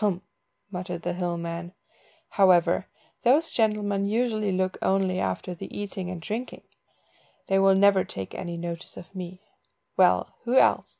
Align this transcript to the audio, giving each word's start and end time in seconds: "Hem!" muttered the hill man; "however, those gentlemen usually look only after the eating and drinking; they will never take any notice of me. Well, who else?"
"Hem!" 0.00 0.22
muttered 0.72 1.02
the 1.02 1.12
hill 1.12 1.36
man; 1.38 1.72
"however, 2.30 2.88
those 3.22 3.52
gentlemen 3.52 4.06
usually 4.06 4.50
look 4.50 4.76
only 4.82 5.20
after 5.20 5.54
the 5.54 5.70
eating 5.72 6.10
and 6.10 6.20
drinking; 6.20 6.62
they 7.46 7.60
will 7.60 7.76
never 7.76 8.02
take 8.02 8.34
any 8.34 8.56
notice 8.56 8.96
of 8.96 9.14
me. 9.14 9.40
Well, 9.96 10.34
who 10.42 10.56
else?" 10.58 10.98